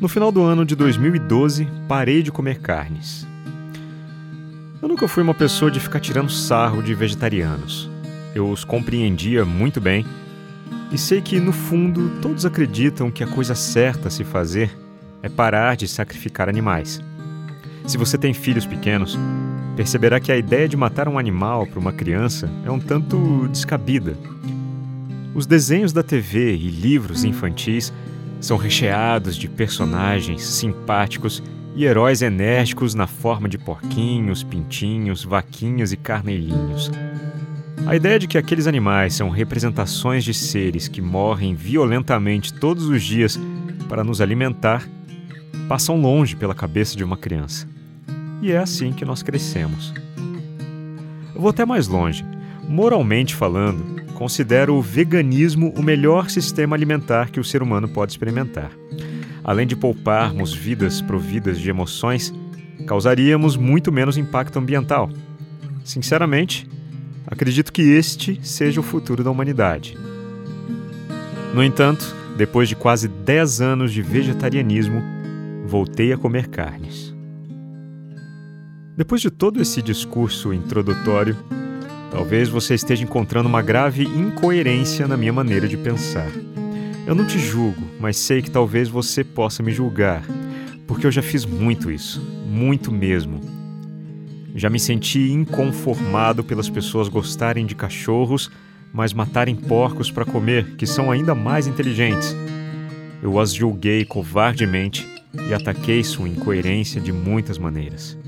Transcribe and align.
No 0.00 0.06
final 0.06 0.30
do 0.30 0.44
ano 0.44 0.64
de 0.64 0.76
2012, 0.76 1.66
parei 1.88 2.22
de 2.22 2.30
comer 2.30 2.60
carnes. 2.60 3.26
Eu 4.80 4.86
nunca 4.86 5.08
fui 5.08 5.24
uma 5.24 5.34
pessoa 5.34 5.72
de 5.72 5.80
ficar 5.80 5.98
tirando 5.98 6.30
sarro 6.30 6.80
de 6.80 6.94
vegetarianos. 6.94 7.90
Eu 8.32 8.48
os 8.48 8.62
compreendia 8.62 9.44
muito 9.44 9.80
bem 9.80 10.06
e 10.92 10.96
sei 10.96 11.20
que, 11.20 11.40
no 11.40 11.52
fundo, 11.52 12.12
todos 12.22 12.46
acreditam 12.46 13.10
que 13.10 13.24
a 13.24 13.26
coisa 13.26 13.56
certa 13.56 14.06
a 14.06 14.10
se 14.10 14.22
fazer 14.22 14.70
é 15.20 15.28
parar 15.28 15.76
de 15.76 15.88
sacrificar 15.88 16.48
animais. 16.48 17.00
Se 17.84 17.98
você 17.98 18.16
tem 18.16 18.32
filhos 18.32 18.64
pequenos, 18.64 19.18
perceberá 19.74 20.20
que 20.20 20.30
a 20.30 20.36
ideia 20.36 20.68
de 20.68 20.76
matar 20.76 21.08
um 21.08 21.18
animal 21.18 21.66
para 21.66 21.80
uma 21.80 21.92
criança 21.92 22.48
é 22.64 22.70
um 22.70 22.78
tanto 22.78 23.48
descabida. 23.48 24.16
Os 25.34 25.44
desenhos 25.44 25.92
da 25.92 26.04
TV 26.04 26.54
e 26.54 26.68
livros 26.68 27.24
infantis 27.24 27.92
são 28.40 28.56
recheados 28.56 29.36
de 29.36 29.48
personagens 29.48 30.44
simpáticos 30.44 31.42
e 31.74 31.84
heróis 31.84 32.22
enérgicos 32.22 32.94
na 32.94 33.06
forma 33.06 33.48
de 33.48 33.58
porquinhos, 33.58 34.42
pintinhos, 34.42 35.24
vaquinhas 35.24 35.92
e 35.92 35.96
carneirinhos. 35.96 36.90
A 37.86 37.96
ideia 37.96 38.18
de 38.18 38.26
que 38.26 38.36
aqueles 38.36 38.66
animais 38.66 39.14
são 39.14 39.30
representações 39.30 40.24
de 40.24 40.34
seres 40.34 40.88
que 40.88 41.00
morrem 41.00 41.54
violentamente 41.54 42.52
todos 42.52 42.86
os 42.86 43.02
dias 43.02 43.38
para 43.88 44.04
nos 44.04 44.20
alimentar 44.20 44.88
passam 45.68 46.00
longe 46.00 46.34
pela 46.34 46.54
cabeça 46.54 46.96
de 46.96 47.04
uma 47.04 47.16
criança. 47.16 47.68
E 48.40 48.52
é 48.52 48.58
assim 48.58 48.92
que 48.92 49.04
nós 49.04 49.22
crescemos. 49.22 49.92
Eu 51.34 51.40
vou 51.40 51.50
até 51.50 51.64
mais 51.64 51.86
longe. 51.88 52.24
Moralmente 52.68 53.34
falando, 53.34 54.02
considero 54.18 54.74
o 54.74 54.82
veganismo 54.82 55.72
o 55.76 55.80
melhor 55.80 56.28
sistema 56.28 56.74
alimentar 56.74 57.30
que 57.30 57.38
o 57.38 57.44
ser 57.44 57.62
humano 57.62 57.88
pode 57.88 58.10
experimentar. 58.10 58.72
Além 59.44 59.64
de 59.64 59.76
pouparmos 59.76 60.52
vidas 60.52 61.00
providas 61.00 61.56
de 61.56 61.70
emoções, 61.70 62.34
causaríamos 62.84 63.56
muito 63.56 63.92
menos 63.92 64.16
impacto 64.16 64.58
ambiental. 64.58 65.08
Sinceramente, 65.84 66.68
acredito 67.28 67.72
que 67.72 67.82
este 67.82 68.40
seja 68.42 68.80
o 68.80 68.82
futuro 68.82 69.22
da 69.22 69.30
humanidade. 69.30 69.96
No 71.54 71.62
entanto, 71.62 72.12
depois 72.36 72.68
de 72.68 72.74
quase 72.74 73.06
10 73.06 73.60
anos 73.60 73.92
de 73.92 74.02
vegetarianismo, 74.02 75.00
voltei 75.64 76.12
a 76.12 76.18
comer 76.18 76.48
carnes. 76.48 77.14
Depois 78.96 79.20
de 79.20 79.30
todo 79.30 79.62
esse 79.62 79.80
discurso 79.80 80.52
introdutório, 80.52 81.36
Talvez 82.10 82.48
você 82.48 82.74
esteja 82.74 83.04
encontrando 83.04 83.48
uma 83.48 83.60
grave 83.60 84.04
incoerência 84.04 85.06
na 85.06 85.16
minha 85.16 85.32
maneira 85.32 85.68
de 85.68 85.76
pensar. 85.76 86.30
Eu 87.06 87.14
não 87.14 87.26
te 87.26 87.38
julgo, 87.38 87.82
mas 88.00 88.16
sei 88.16 88.42
que 88.42 88.50
talvez 88.50 88.88
você 88.88 89.22
possa 89.22 89.62
me 89.62 89.72
julgar, 89.72 90.22
porque 90.86 91.06
eu 91.06 91.12
já 91.12 91.22
fiz 91.22 91.44
muito 91.44 91.90
isso, 91.90 92.20
muito 92.46 92.90
mesmo. 92.90 93.40
Já 94.54 94.68
me 94.68 94.80
senti 94.80 95.30
inconformado 95.30 96.42
pelas 96.42 96.68
pessoas 96.68 97.08
gostarem 97.08 97.64
de 97.64 97.74
cachorros, 97.74 98.50
mas 98.92 99.12
matarem 99.12 99.54
porcos 99.54 100.10
para 100.10 100.24
comer, 100.24 100.76
que 100.76 100.86
são 100.86 101.10
ainda 101.10 101.34
mais 101.34 101.66
inteligentes. 101.66 102.34
Eu 103.22 103.38
as 103.38 103.54
julguei 103.54 104.04
covardemente 104.04 105.06
e 105.48 105.54
ataquei 105.54 106.02
sua 106.02 106.28
incoerência 106.28 107.00
de 107.00 107.12
muitas 107.12 107.58
maneiras. 107.58 108.18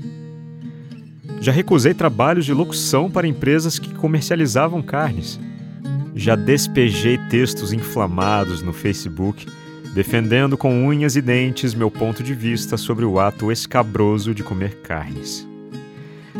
Já 1.41 1.51
recusei 1.51 1.95
trabalhos 1.95 2.45
de 2.45 2.53
locução 2.53 3.09
para 3.09 3.27
empresas 3.27 3.79
que 3.79 3.91
comercializavam 3.95 4.79
carnes. 4.79 5.39
Já 6.15 6.35
despejei 6.35 7.17
textos 7.31 7.73
inflamados 7.73 8.61
no 8.61 8.71
Facebook, 8.71 9.47
defendendo 9.91 10.55
com 10.55 10.85
unhas 10.85 11.15
e 11.15 11.21
dentes 11.21 11.73
meu 11.73 11.89
ponto 11.89 12.21
de 12.21 12.35
vista 12.35 12.77
sobre 12.77 13.05
o 13.05 13.19
ato 13.19 13.51
escabroso 13.51 14.35
de 14.35 14.43
comer 14.43 14.81
carnes. 14.83 15.47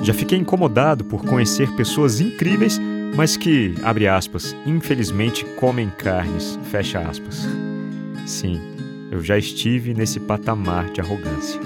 Já 0.03 0.13
fiquei 0.13 0.37
incomodado 0.37 1.03
por 1.03 1.25
conhecer 1.25 1.71
pessoas 1.71 2.21
incríveis, 2.21 2.79
mas 3.15 3.35
que, 3.35 3.73
abre 3.81 4.07
aspas, 4.07 4.55
infelizmente 4.67 5.43
comem 5.59 5.89
carnes, 5.97 6.59
fecha 6.69 6.99
aspas. 6.99 7.47
Sim, 8.27 8.61
eu 9.09 9.23
já 9.23 9.35
estive 9.35 9.95
nesse 9.95 10.19
patamar 10.19 10.91
de 10.91 11.01
arrogância. 11.01 11.59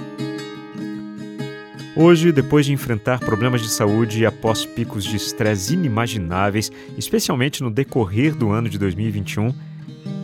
Hoje, 1.98 2.30
depois 2.34 2.66
de 2.66 2.74
enfrentar 2.74 3.20
problemas 3.20 3.62
de 3.62 3.70
saúde 3.70 4.20
e 4.20 4.26
após 4.26 4.66
picos 4.66 5.06
de 5.06 5.16
estresse 5.16 5.76
inimagináveis, 5.76 6.70
especialmente 6.98 7.64
no 7.64 7.72
decorrer 7.72 8.36
do 8.36 8.52
ano 8.52 8.68
de 8.68 8.78
2021, 8.78 9.54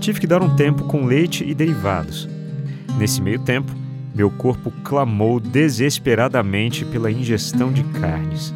tive 0.02 0.20
que 0.20 0.28
dar 0.28 0.44
um 0.44 0.54
tempo 0.54 0.84
com 0.84 1.06
leite 1.06 1.46
e 1.48 1.54
derivados. 1.56 2.28
Nesse 2.98 3.22
meio 3.22 3.40
tempo, 3.40 3.72
meu 4.14 4.30
corpo 4.30 4.70
clamou 4.84 5.40
desesperadamente 5.40 6.84
pela 6.84 7.09
ingestão 7.09 7.72
de 7.72 7.86
carnes. 7.86 8.53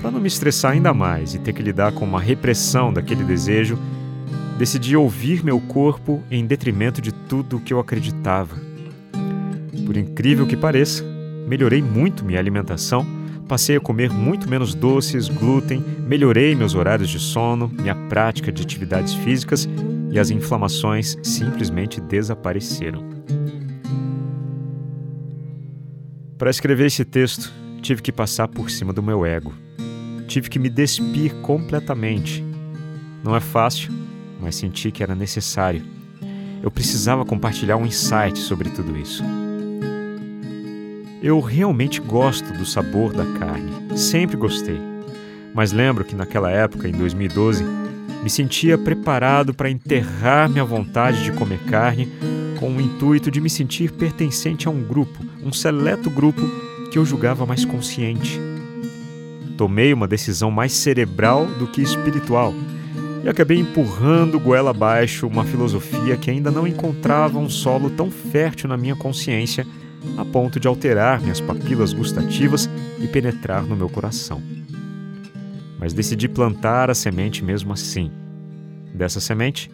Para 0.00 0.10
não 0.10 0.20
me 0.20 0.28
estressar 0.28 0.72
ainda 0.72 0.94
mais 0.94 1.34
e 1.34 1.38
ter 1.38 1.52
que 1.52 1.62
lidar 1.62 1.92
com 1.92 2.06
uma 2.06 2.20
repressão 2.20 2.90
daquele 2.90 3.24
desejo, 3.24 3.78
decidi 4.56 4.96
ouvir 4.96 5.44
meu 5.44 5.60
corpo 5.60 6.22
em 6.30 6.46
detrimento 6.46 7.02
de 7.02 7.12
tudo 7.12 7.58
o 7.58 7.60
que 7.60 7.74
eu 7.74 7.78
acreditava. 7.78 8.56
Por 9.84 9.98
incrível 9.98 10.46
que 10.46 10.56
pareça, 10.56 11.09
melhorei 11.46 11.82
muito 11.82 12.24
minha 12.24 12.38
alimentação, 12.38 13.06
passei 13.48 13.76
a 13.76 13.80
comer 13.80 14.10
muito 14.10 14.48
menos 14.48 14.74
doces, 14.74 15.28
glúten, 15.28 15.84
melhorei 16.06 16.54
meus 16.54 16.74
horários 16.74 17.10
de 17.10 17.18
sono, 17.18 17.68
minha 17.68 17.94
prática 18.08 18.52
de 18.52 18.62
atividades 18.62 19.12
físicas 19.14 19.68
e 20.10 20.18
as 20.18 20.30
inflamações 20.30 21.18
simplesmente 21.22 22.00
desapareceram. 22.00 23.04
Para 26.38 26.50
escrever 26.50 26.86
esse 26.86 27.04
texto, 27.04 27.52
tive 27.82 28.00
que 28.00 28.12
passar 28.12 28.48
por 28.48 28.70
cima 28.70 28.92
do 28.92 29.02
meu 29.02 29.26
ego. 29.26 29.52
Tive 30.26 30.48
que 30.48 30.58
me 30.58 30.68
despir 30.68 31.34
completamente. 31.42 32.44
Não 33.22 33.34
é 33.34 33.40
fácil, 33.40 33.92
mas 34.40 34.54
senti 34.54 34.90
que 34.90 35.02
era 35.02 35.14
necessário. 35.14 35.82
Eu 36.62 36.70
precisava 36.70 37.24
compartilhar 37.24 37.76
um 37.76 37.84
insight 37.84 38.38
sobre 38.38 38.70
tudo 38.70 38.96
isso. 38.96 39.24
Eu 41.22 41.38
realmente 41.38 42.00
gosto 42.00 42.50
do 42.54 42.64
sabor 42.64 43.12
da 43.12 43.26
carne, 43.38 43.98
sempre 43.98 44.38
gostei. 44.38 44.80
Mas 45.52 45.70
lembro 45.70 46.02
que 46.02 46.16
naquela 46.16 46.50
época, 46.50 46.88
em 46.88 46.92
2012, 46.92 47.62
me 48.22 48.30
sentia 48.30 48.78
preparado 48.78 49.52
para 49.52 49.68
enterrar 49.68 50.48
minha 50.48 50.64
vontade 50.64 51.22
de 51.22 51.32
comer 51.32 51.58
carne 51.68 52.08
com 52.58 52.74
o 52.74 52.80
intuito 52.80 53.30
de 53.30 53.38
me 53.38 53.50
sentir 53.50 53.92
pertencente 53.92 54.66
a 54.66 54.70
um 54.70 54.82
grupo, 54.82 55.18
um 55.44 55.52
seleto 55.52 56.08
grupo 56.08 56.40
que 56.90 56.98
eu 56.98 57.04
julgava 57.04 57.44
mais 57.44 57.66
consciente. 57.66 58.40
Tomei 59.58 59.92
uma 59.92 60.08
decisão 60.08 60.50
mais 60.50 60.72
cerebral 60.72 61.44
do 61.44 61.66
que 61.66 61.82
espiritual 61.82 62.54
e 63.22 63.28
acabei 63.28 63.58
empurrando 63.58 64.40
goela 64.40 64.70
abaixo 64.70 65.26
uma 65.26 65.44
filosofia 65.44 66.16
que 66.16 66.30
ainda 66.30 66.50
não 66.50 66.66
encontrava 66.66 67.38
um 67.38 67.50
solo 67.50 67.90
tão 67.90 68.10
fértil 68.10 68.70
na 68.70 68.78
minha 68.78 68.96
consciência 68.96 69.66
a 70.16 70.24
ponto 70.24 70.58
de 70.58 70.68
alterar 70.68 71.20
minhas 71.20 71.40
papilas 71.40 71.92
gustativas 71.92 72.68
e 72.98 73.06
penetrar 73.06 73.62
no 73.62 73.76
meu 73.76 73.88
coração. 73.88 74.42
Mas 75.78 75.92
decidi 75.92 76.28
plantar 76.28 76.90
a 76.90 76.94
semente 76.94 77.44
mesmo 77.44 77.72
assim. 77.72 78.10
Dessa 78.94 79.20
semente, 79.20 79.70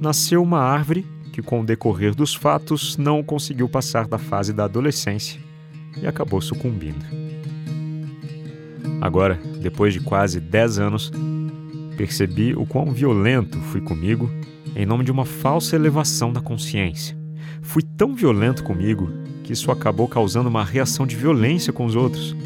nasceu 0.00 0.42
uma 0.42 0.60
árvore 0.60 1.06
que, 1.32 1.42
com 1.42 1.60
o 1.60 1.64
decorrer 1.64 2.14
dos 2.14 2.34
fatos, 2.34 2.96
não 2.96 3.22
conseguiu 3.22 3.68
passar 3.68 4.06
da 4.06 4.18
fase 4.18 4.52
da 4.52 4.64
adolescência 4.64 5.40
e 6.00 6.06
acabou 6.06 6.40
sucumbindo. 6.40 7.04
Agora, 9.00 9.40
depois 9.60 9.94
de 9.94 10.00
quase 10.00 10.40
10 10.40 10.78
anos, 10.78 11.12
percebi 11.96 12.54
o 12.54 12.66
quão 12.66 12.92
violento 12.92 13.58
fui 13.58 13.80
comigo 13.80 14.30
em 14.76 14.86
nome 14.86 15.04
de 15.04 15.10
uma 15.10 15.24
falsa 15.24 15.74
elevação 15.74 16.32
da 16.32 16.40
consciência. 16.40 17.16
Fui 17.62 17.82
tão 17.82 18.14
violento 18.14 18.62
comigo 18.62 19.10
que 19.42 19.52
isso 19.52 19.70
acabou 19.70 20.06
causando 20.08 20.48
uma 20.48 20.64
reação 20.64 21.06
de 21.06 21.16
violência 21.16 21.72
com 21.72 21.84
os 21.84 21.96
outros. 21.96 22.36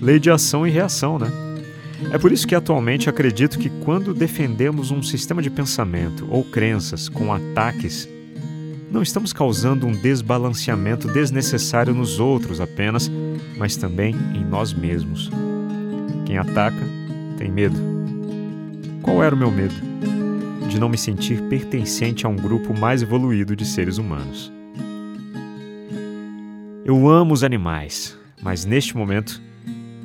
Lei 0.00 0.18
de 0.18 0.30
ação 0.30 0.66
e 0.66 0.70
reação, 0.70 1.18
né? 1.18 1.30
É 2.12 2.18
por 2.18 2.30
isso 2.30 2.46
que 2.46 2.54
atualmente 2.54 3.08
acredito 3.08 3.58
que 3.58 3.70
quando 3.70 4.12
defendemos 4.12 4.90
um 4.90 5.02
sistema 5.02 5.40
de 5.40 5.48
pensamento 5.48 6.26
ou 6.30 6.44
crenças 6.44 7.08
com 7.08 7.32
ataques, 7.32 8.08
não 8.90 9.02
estamos 9.02 9.32
causando 9.32 9.86
um 9.86 9.92
desbalanceamento 9.92 11.08
desnecessário 11.08 11.94
nos 11.94 12.20
outros 12.20 12.60
apenas, 12.60 13.10
mas 13.56 13.76
também 13.76 14.14
em 14.34 14.44
nós 14.44 14.72
mesmos. 14.72 15.30
Quem 16.24 16.38
ataca 16.38 16.76
tem 17.38 17.50
medo. 17.50 17.76
Qual 19.02 19.22
era 19.22 19.34
o 19.34 19.38
meu 19.38 19.50
medo? 19.50 19.74
De 20.68 20.78
não 20.78 20.88
me 20.88 20.98
sentir 20.98 21.42
pertencente 21.42 22.26
a 22.26 22.28
um 22.28 22.36
grupo 22.36 22.78
mais 22.78 23.02
evoluído 23.02 23.56
de 23.56 23.64
seres 23.64 23.98
humanos. 23.98 24.52
Eu 26.86 27.08
amo 27.08 27.34
os 27.34 27.42
animais, 27.42 28.16
mas 28.40 28.64
neste 28.64 28.96
momento 28.96 29.42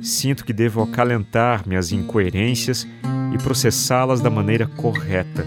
sinto 0.02 0.44
que 0.44 0.52
devo 0.52 0.82
acalentar 0.82 1.62
minhas 1.64 1.92
incoerências 1.92 2.84
e 3.32 3.38
processá-las 3.38 4.20
da 4.20 4.28
maneira 4.28 4.66
correta, 4.66 5.46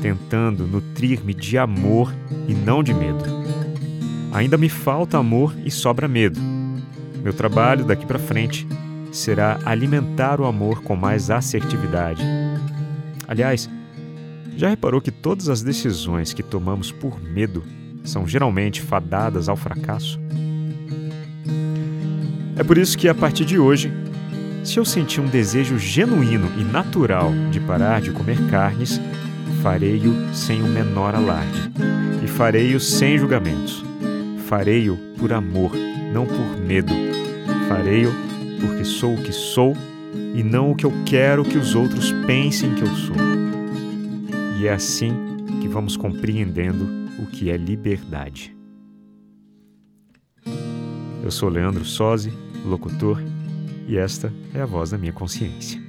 tentando 0.00 0.64
nutrir-me 0.64 1.34
de 1.34 1.58
amor 1.58 2.14
e 2.46 2.54
não 2.54 2.84
de 2.84 2.94
medo. 2.94 3.24
Ainda 4.32 4.56
me 4.56 4.68
falta 4.68 5.18
amor 5.18 5.56
e 5.64 5.72
sobra 5.72 6.06
medo. 6.06 6.38
Meu 7.20 7.32
trabalho 7.32 7.84
daqui 7.84 8.06
para 8.06 8.20
frente 8.20 8.64
será 9.10 9.58
alimentar 9.64 10.40
o 10.40 10.44
amor 10.44 10.84
com 10.84 10.94
mais 10.94 11.30
assertividade. 11.30 12.22
Aliás, 13.26 13.68
já 14.56 14.68
reparou 14.68 15.00
que 15.00 15.10
todas 15.10 15.48
as 15.48 15.62
decisões 15.62 16.32
que 16.32 16.44
tomamos 16.44 16.92
por 16.92 17.20
medo 17.20 17.64
são 18.04 18.24
geralmente 18.24 18.80
fadadas 18.80 19.48
ao 19.48 19.56
fracasso? 19.56 20.24
É 22.58 22.64
por 22.64 22.78
isso 22.78 22.96
que 22.96 23.06
a 23.06 23.14
partir 23.14 23.44
de 23.44 23.58
hoje, 23.58 23.92
se 24.64 24.78
eu 24.78 24.84
sentir 24.84 25.20
um 25.20 25.26
desejo 25.26 25.78
genuíno 25.78 26.50
e 26.58 26.64
natural 26.64 27.30
de 27.50 27.60
parar 27.60 28.00
de 28.00 28.10
comer 28.10 28.38
carnes, 28.48 28.98
farei-o 29.62 30.34
sem 30.34 30.62
o 30.62 30.66
menor 30.66 31.14
alarde 31.14 31.70
e 32.24 32.26
farei-o 32.26 32.80
sem 32.80 33.18
julgamentos. 33.18 33.84
Farei-o 34.46 34.96
por 35.18 35.32
amor, 35.34 35.72
não 36.12 36.24
por 36.24 36.60
medo. 36.60 36.92
Farei-o 37.68 38.12
porque 38.60 38.84
sou 38.84 39.14
o 39.14 39.22
que 39.22 39.32
sou 39.32 39.76
e 40.34 40.42
não 40.42 40.70
o 40.70 40.74
que 40.74 40.86
eu 40.86 40.92
quero 41.04 41.44
que 41.44 41.58
os 41.58 41.74
outros 41.74 42.10
pensem 42.26 42.74
que 42.74 42.82
eu 42.82 42.94
sou. 42.96 43.16
E 44.58 44.66
é 44.66 44.72
assim 44.72 45.12
que 45.60 45.68
vamos 45.68 45.96
compreendendo 45.96 46.88
o 47.18 47.26
que 47.26 47.50
é 47.50 47.56
liberdade. 47.56 48.56
Eu 51.22 51.30
sou 51.30 51.48
Leandro 51.48 51.84
Sozzi, 51.84 52.32
locutor, 52.68 53.18
e 53.86 53.96
esta 53.96 54.32
é 54.54 54.60
a 54.60 54.66
voz 54.66 54.90
da 54.90 54.98
minha 54.98 55.12
consciência. 55.12 55.80